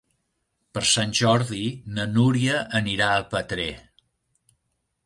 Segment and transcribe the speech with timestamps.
[0.77, 1.61] Per Sant Jordi
[1.99, 3.71] na Núria anirà a Petrer.